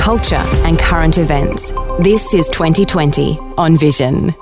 [0.00, 1.72] culture, and current events.
[2.00, 4.32] This is 2020 on Vision.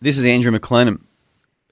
[0.00, 1.02] This is Andrew McLennan.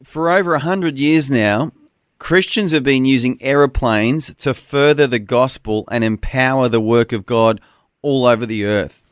[0.04, 1.72] For over 100 years now,
[2.18, 7.58] Christians have been using aeroplanes to further the gospel and empower the work of God
[8.02, 9.02] all over the earth.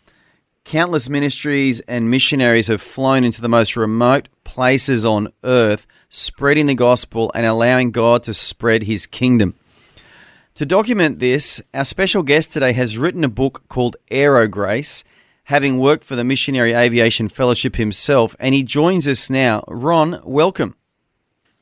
[0.64, 6.74] Countless ministries and missionaries have flown into the most remote places on earth, spreading the
[6.74, 9.54] gospel and allowing God to spread his kingdom.
[10.58, 15.02] To document this, our special guest today has written a book called Aero Grace,
[15.44, 19.64] having worked for the Missionary Aviation Fellowship himself, and he joins us now.
[19.66, 20.76] Ron, welcome.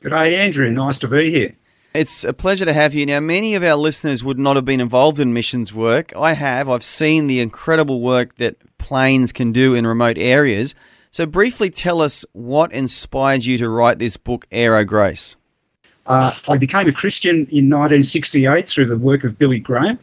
[0.01, 0.71] Good day, Andrew.
[0.71, 1.57] Nice to be here.
[1.95, 3.07] It's a pleasure to have you.
[3.07, 6.15] Now, many of our listeners would not have been involved in missions work.
[6.15, 6.69] I have.
[6.69, 10.75] I've seen the incredible work that planes can do in remote areas.
[11.11, 15.37] So, briefly tell us what inspired you to write this book, Aero Grace.
[16.07, 19.99] Uh, I became a Christian in 1968 through the work of Billy Graham,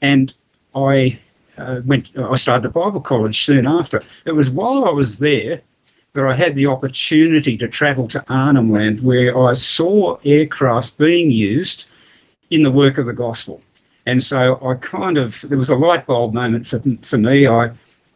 [0.00, 0.32] and
[0.74, 1.18] I
[1.56, 2.16] uh, went.
[2.18, 4.02] I started a Bible college soon after.
[4.24, 5.60] It was while I was there
[6.14, 11.30] that I had the opportunity to travel to Arnhem Land, where I saw aircraft being
[11.30, 11.84] used
[12.50, 13.62] in the work of the gospel.
[14.06, 17.46] And so I kind of there was a light bulb moment for for me.
[17.46, 17.70] I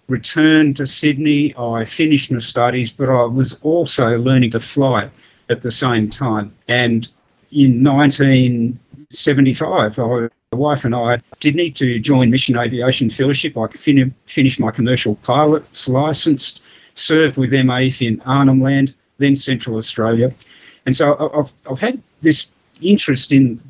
[0.08, 1.54] returned to Sydney.
[1.56, 5.08] I finished my studies, but I was also learning to fly
[5.52, 6.52] at the same time.
[6.66, 7.06] And
[7.52, 13.56] in 1975, I, my wife and I did need to join Mission Aviation Fellowship.
[13.56, 16.60] I fin- finished my commercial pilot's license,
[16.94, 20.32] served with MAF in Arnhem Land, then Central Australia.
[20.86, 23.60] And so I've, I've had this interest in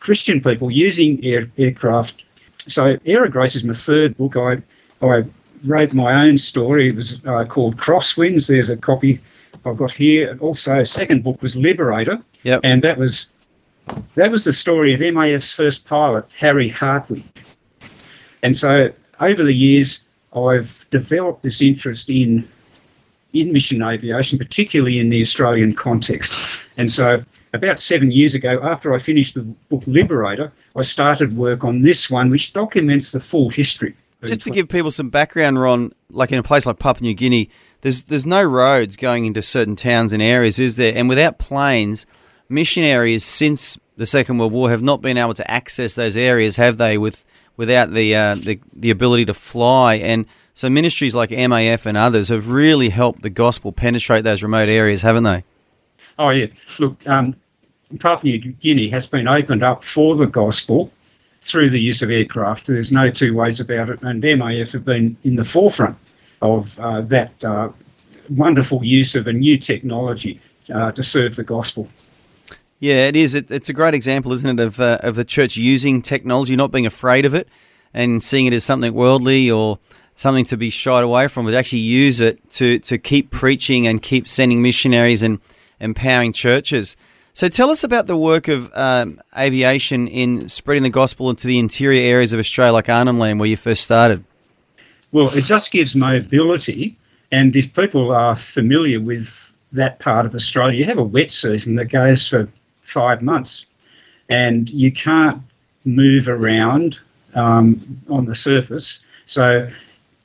[0.00, 2.24] Christian people using air, aircraft.
[2.68, 4.36] So Aero Grace is my third book.
[4.36, 4.62] I,
[5.02, 5.24] I
[5.64, 6.88] wrote my own story.
[6.88, 8.48] It was uh, called Crosswinds.
[8.48, 9.20] There's a copy
[9.66, 10.38] I've got here.
[10.40, 12.60] Also, second book was Liberator, yep.
[12.62, 13.28] and that was
[14.14, 17.24] that was the story of MAF's first pilot, Harry Hartwig.
[18.42, 18.90] And so,
[19.20, 20.02] over the years,
[20.34, 22.48] I've developed this interest in
[23.32, 26.38] in mission aviation, particularly in the Australian context.
[26.76, 27.22] And so,
[27.52, 32.10] about seven years ago, after I finished the book Liberator, I started work on this
[32.10, 33.94] one, which documents the full history.
[34.24, 37.50] Just to give people some background, Ron, like in a place like Papua New Guinea,
[37.82, 40.94] there's there's no roads going into certain towns and areas, is there?
[40.96, 42.06] And without planes,
[42.48, 46.78] missionaries since the Second World War have not been able to access those areas, have
[46.78, 46.98] they?
[46.98, 47.24] With
[47.56, 52.30] without the uh, the the ability to fly, and so ministries like MAF and others
[52.30, 55.44] have really helped the gospel penetrate those remote areas, haven't they?
[56.18, 56.46] Oh yeah.
[56.78, 57.36] Look, um,
[58.00, 60.90] Papua New Guinea has been opened up for the gospel
[61.40, 62.66] through the use of aircraft.
[62.66, 65.96] There's no two ways about it, and MAF have been in the forefront
[66.42, 67.70] of uh, that uh,
[68.30, 70.40] wonderful use of a new technology
[70.72, 71.88] uh, to serve the gospel.
[72.78, 73.34] Yeah, it is.
[73.34, 76.70] It, it's a great example, isn't it, of, uh, of the church using technology, not
[76.70, 77.48] being afraid of it
[77.94, 79.78] and seeing it as something worldly or
[80.14, 84.02] something to be shied away from, but actually use it to, to keep preaching and
[84.02, 85.40] keep sending missionaries and
[85.80, 86.96] empowering churches.
[87.36, 91.58] So tell us about the work of um, aviation in spreading the gospel into the
[91.58, 94.24] interior areas of Australia, like Arnhem Land, where you first started.
[95.12, 96.96] Well, it just gives mobility.
[97.30, 101.74] And if people are familiar with that part of Australia, you have a wet season
[101.74, 102.48] that goes for
[102.80, 103.66] five months
[104.30, 105.42] and you can't
[105.84, 106.98] move around
[107.34, 109.00] um, on the surface.
[109.26, 109.68] So,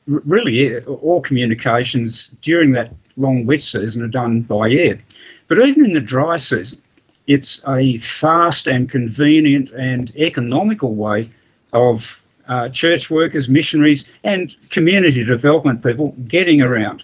[0.08, 4.98] really, all communications during that long wet season are done by air.
[5.50, 6.82] But even in the dry season,
[7.34, 11.30] it's a fast and convenient and economical way
[11.74, 17.04] of uh, church workers, missionaries, and community development people getting around.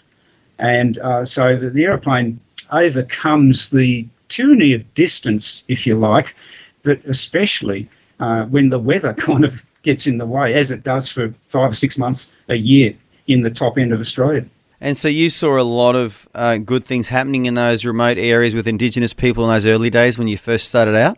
[0.59, 2.39] And uh, so the, the aeroplane
[2.71, 6.35] overcomes the tyranny of distance, if you like,
[6.83, 7.87] but especially
[8.19, 11.71] uh, when the weather kind of gets in the way, as it does for five
[11.71, 12.93] or six months a year
[13.27, 14.45] in the top end of Australia.
[14.79, 18.53] And so you saw a lot of uh, good things happening in those remote areas
[18.53, 21.17] with Indigenous people in those early days when you first started out?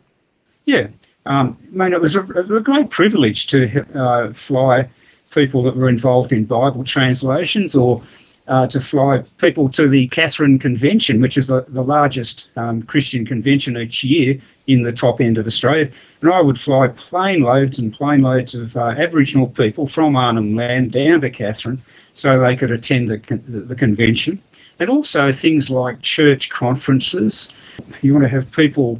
[0.66, 0.88] Yeah,
[1.26, 4.90] um, I mean, it was a, a great privilege to uh, fly
[5.32, 8.02] people that were involved in Bible translations or
[8.50, 13.26] uh, to fly people to the Katherine Convention, which is the, the largest um, Christian
[13.26, 15.90] convention each year in the top end of Australia.
[16.22, 20.56] And I would fly plane loads and plane loads of uh, Aboriginal people from Arnhem
[20.56, 21.82] Land down to Katherine
[22.14, 23.18] so they could attend the,
[23.48, 24.42] the convention.
[24.80, 27.54] And also things like church conferences.
[28.02, 29.00] You want to have people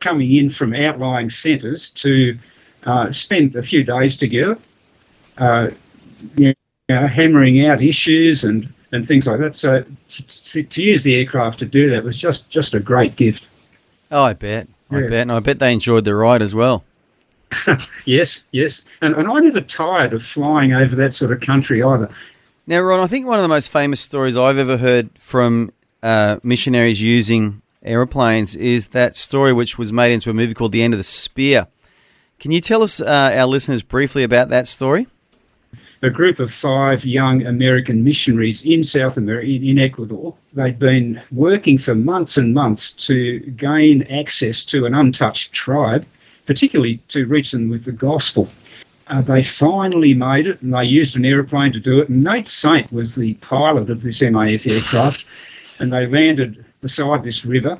[0.00, 2.38] coming in from outlying centres to
[2.84, 4.58] uh, spend a few days together.
[5.36, 5.70] Uh,
[6.88, 9.56] you know, hammering out issues and, and things like that.
[9.56, 13.48] So to, to, use the aircraft to do that was just, just a great gift.
[14.10, 14.68] Oh, I bet.
[14.90, 15.08] I yeah.
[15.08, 15.22] bet.
[15.22, 16.84] And I bet they enjoyed the ride as well.
[18.04, 18.84] yes, yes.
[19.00, 22.08] And, and I never tired of flying over that sort of country either.
[22.66, 26.38] Now, Ron, I think one of the most famous stories I've ever heard from uh,
[26.42, 30.94] missionaries using aeroplanes is that story which was made into a movie called The End
[30.94, 31.66] of the Spear.
[32.38, 35.06] Can you tell us, uh, our listeners, briefly about that story?
[36.02, 40.34] A group of five young American missionaries in South America, in Ecuador.
[40.52, 46.04] They'd been working for months and months to gain access to an untouched tribe,
[46.46, 48.48] particularly to reach them with the gospel.
[49.06, 52.10] Uh, they finally made it and they used an aeroplane to do it.
[52.10, 55.24] Nate Saint was the pilot of this MAF aircraft,
[55.78, 57.78] and they landed beside this river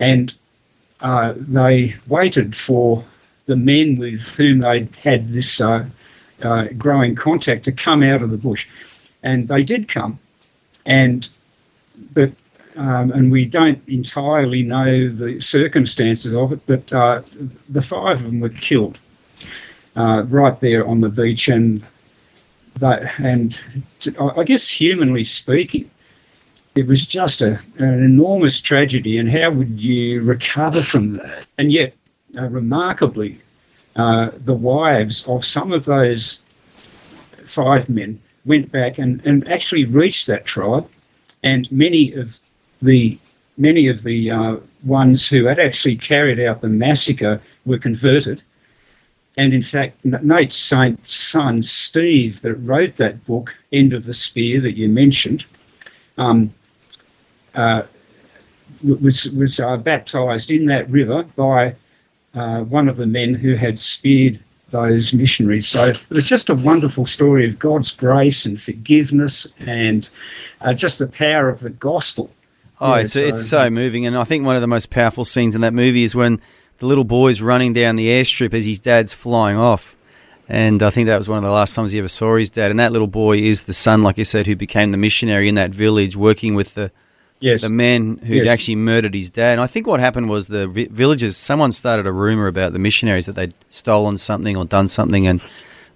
[0.00, 0.32] and
[1.00, 3.04] uh, they waited for
[3.46, 5.84] the men with whom they'd had this uh,
[6.42, 8.66] uh, growing contact to come out of the bush,
[9.22, 10.18] and they did come,
[10.86, 11.28] and
[12.14, 12.32] but
[12.76, 17.22] um, and we don't entirely know the circumstances of it, but uh,
[17.68, 18.98] the five of them were killed
[19.96, 21.84] uh, right there on the beach, and
[22.78, 23.60] they, and
[24.18, 25.90] I guess humanly speaking,
[26.74, 29.18] it was just a, an enormous tragedy.
[29.18, 31.46] And how would you recover from that?
[31.58, 31.94] And yet,
[32.38, 33.41] uh, remarkably,
[33.96, 36.40] uh, the wives of some of those
[37.44, 40.88] five men went back and, and actually reached that tribe,
[41.42, 42.38] and many of
[42.80, 43.18] the
[43.58, 48.42] many of the uh, ones who had actually carried out the massacre were converted.
[49.36, 54.60] And in fact, Nate Saint's son, Steve, that wrote that book, End of the Spear,
[54.60, 55.44] that you mentioned,
[56.18, 56.52] um,
[57.54, 57.82] uh,
[58.82, 61.74] was, was uh, baptized in that river by
[62.34, 64.40] uh, one of the men who had speared
[64.70, 65.68] those missionaries.
[65.68, 70.08] So it was just a wonderful story of God's grace and forgiveness and
[70.62, 72.30] uh, just the power of the gospel.
[72.80, 74.06] Oh, yeah, it's, so, it's so moving.
[74.06, 76.40] And I think one of the most powerful scenes in that movie is when
[76.78, 79.96] the little boy's running down the airstrip as his dad's flying off.
[80.48, 82.70] And I think that was one of the last times he ever saw his dad.
[82.70, 85.54] And that little boy is the son, like you said, who became the missionary in
[85.54, 86.90] that village, working with the
[87.42, 87.62] yes.
[87.62, 88.48] the men who'd yes.
[88.48, 89.52] actually murdered his dad.
[89.52, 92.78] And I think what happened was the vi- villagers, someone started a rumor about the
[92.78, 95.42] missionaries that they'd stolen something or done something and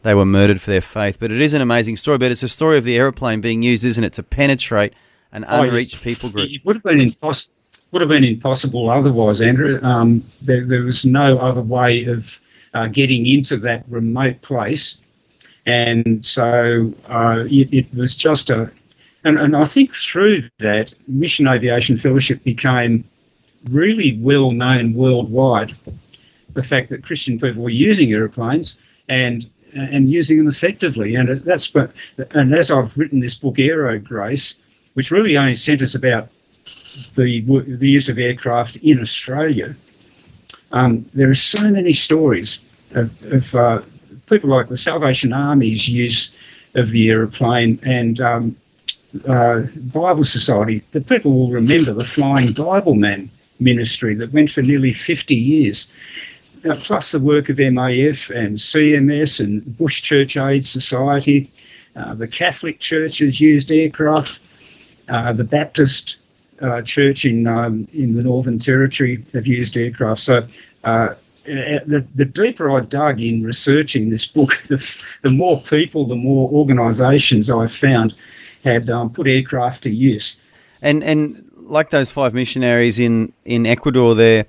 [0.02, 1.18] they were murdered for their faith.
[1.18, 2.18] But it is an amazing story.
[2.18, 4.92] But it's a story of the aeroplane being used, isn't it, to penetrate
[5.32, 6.02] an oh, unreached yes.
[6.02, 6.50] people group?
[6.50, 7.54] It would have been impossible.
[7.92, 9.78] Would have been impossible otherwise, Andrew.
[9.82, 12.40] Um, there, there, was no other way of
[12.74, 14.98] uh, getting into that remote place,
[15.66, 18.70] and so uh, it, it was just a
[19.24, 23.04] and, and I think through that, Mission Aviation Fellowship became
[23.70, 25.74] really well known worldwide.
[26.52, 28.78] The fact that Christian people were using aeroplanes
[29.08, 31.74] and and using them effectively, and that's.
[32.30, 34.54] And as I've written this book, Aero Grace,
[34.94, 36.28] which really only centres about
[37.14, 39.76] the the use of aircraft in Australia,
[40.72, 42.60] um, there are so many stories
[42.92, 43.82] of, of uh,
[44.28, 46.30] people like the Salvation Army's use
[46.74, 48.56] of the aeroplane and um,
[49.26, 54.62] uh, Bible Society, the people will remember the Flying Bible Man ministry that went for
[54.62, 55.86] nearly 50 years,
[56.68, 61.50] uh, plus the work of MAF and CMS and Bush Church Aid Society.
[61.94, 64.40] Uh, the Catholic Church has used aircraft.
[65.08, 66.16] Uh, the Baptist
[66.60, 70.20] uh, Church in um, in the Northern Territory have used aircraft.
[70.20, 70.46] So.
[70.84, 71.14] Uh,
[71.46, 76.50] the, the deeper I dug in researching this book, the, the more people, the more
[76.50, 78.14] organisations I found
[78.66, 80.36] had um, put aircraft to use.
[80.82, 84.46] And and like those five missionaries in, in Ecuador there,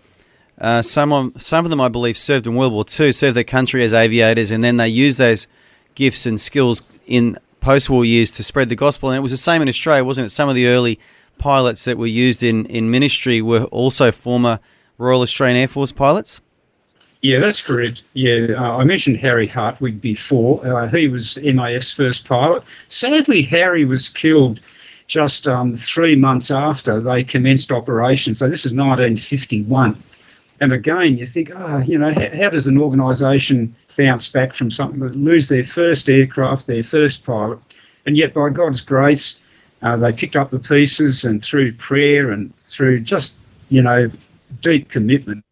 [0.60, 3.44] uh, some, of, some of them, I believe, served in World War II, served their
[3.44, 5.48] country as aviators, and then they used those
[5.96, 9.10] gifts and skills in post war years to spread the gospel.
[9.10, 10.30] And it was the same in Australia, wasn't it?
[10.30, 11.00] Some of the early
[11.38, 14.60] pilots that were used in, in ministry were also former
[14.98, 16.42] Royal Australian Air Force pilots.
[17.22, 18.04] Yeah, that's correct.
[18.14, 20.66] Yeah, uh, I mentioned Harry Hartwig before.
[20.66, 22.64] Uh, he was MAF's first pilot.
[22.90, 24.60] Sadly, Harry was killed
[25.08, 28.40] just um, three months after they commenced operations.
[28.40, 29.98] So this is 1951.
[30.60, 34.70] And again, you think, oh, you know, how, how does an organisation bounce back from
[34.70, 37.60] something that lose their first aircraft, their first pilot?
[38.06, 39.40] And yet, by God's grace,
[39.82, 43.36] uh, they picked up the pieces, and through prayer and through just,
[43.70, 44.10] you know,
[44.62, 45.44] deep commitment,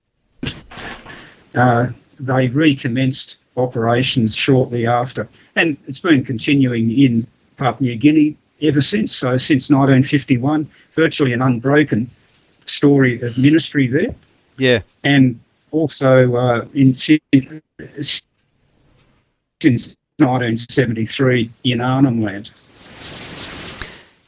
[1.55, 1.87] uh,
[2.19, 5.27] they recommenced operations shortly after.
[5.55, 7.25] And it's been continuing in
[7.57, 9.15] Papua New Guinea ever since.
[9.15, 12.09] So, since 1951, virtually an unbroken
[12.65, 14.13] story of ministry there.
[14.57, 14.81] Yeah.
[15.03, 15.39] And
[15.71, 18.27] also uh, in since
[20.17, 22.49] 1973 in Arnhem Land.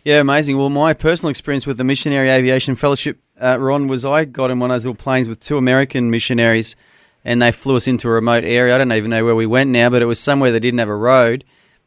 [0.04, 0.58] Yeah, amazing.
[0.58, 4.60] Well, my personal experience with the Missionary Aviation Fellowship, uh, Ron, was I got in
[4.60, 6.76] one of those little planes with two American missionaries,
[7.24, 8.74] and they flew us into a remote area.
[8.74, 10.90] I don't even know where we went now, but it was somewhere that didn't have
[10.90, 11.44] a road.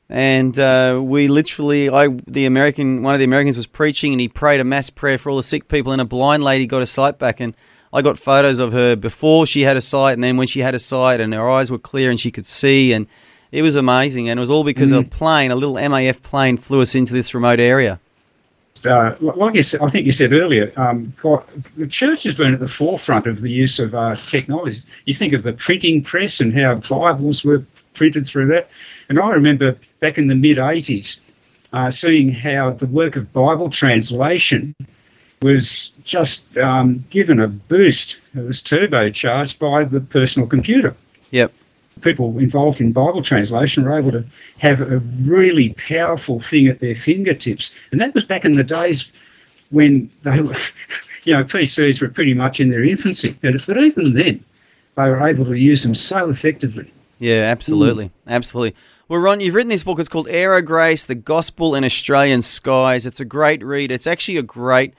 [0.09, 4.29] And uh, we literally, I the American, one of the Americans was preaching, and he
[4.29, 6.87] prayed a mass prayer for all the sick people, and a blind lady got a
[6.87, 7.55] sight back, and
[7.93, 10.75] I got photos of her before she had a sight, and then when she had
[10.75, 13.07] a sight, and her eyes were clear and she could see, and
[13.53, 14.99] it was amazing, and it was all because mm.
[14.99, 18.01] a plane, a little MAF plane, flew us into this remote area
[18.87, 21.13] uh, like you said, I think you said earlier, um,
[21.77, 24.81] the church has been at the forefront of the use of uh, technology.
[25.05, 28.69] You think of the printing press and how Bibles were printed through that.
[29.09, 31.21] And I remember back in the mid 80s
[31.73, 34.75] uh, seeing how the work of Bible translation
[35.43, 38.19] was just um, given a boost.
[38.35, 40.95] It was turbocharged by the personal computer.
[41.31, 41.53] Yep
[42.00, 44.25] people involved in Bible translation were able to
[44.59, 47.75] have a really powerful thing at their fingertips.
[47.92, 49.11] And that was back in the days
[49.71, 50.57] when they were,
[51.25, 53.37] you know, PCs were pretty much in their infancy.
[53.40, 54.45] But even then,
[54.97, 56.90] they were able to use them so effectively.
[57.19, 58.07] Yeah, absolutely.
[58.07, 58.11] Mm.
[58.28, 58.76] Absolutely.
[59.09, 59.99] Well, Ron, you've written this book.
[59.99, 63.07] It's called Aero Grace, The Gospel in Australian Skies.
[63.07, 63.90] It's a great read.
[63.90, 64.95] It's actually a great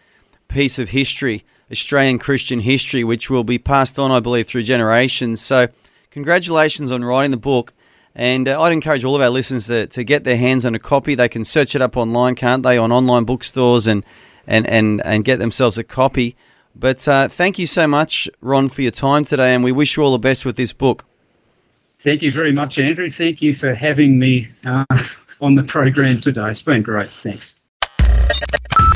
[0.49, 5.41] piece of history, Australian Christian history, which will be passed on, I believe, through generations.
[5.41, 5.69] So
[6.11, 7.73] congratulations on writing the book.
[8.13, 10.79] And uh, I'd encourage all of our listeners to, to get their hands on a
[10.79, 11.15] copy.
[11.15, 14.05] They can search it up online, can't they, on online bookstores and,
[14.45, 16.35] and, and, and get themselves a copy.
[16.75, 20.03] But uh, thank you so much, Ron, for your time today, and we wish you
[20.03, 21.05] all the best with this book.
[21.99, 23.07] Thank you very much, Andrew.
[23.07, 24.85] Thank you for having me uh,
[25.41, 26.49] on the program today.
[26.49, 27.11] It's been great.
[27.11, 27.60] Thanks.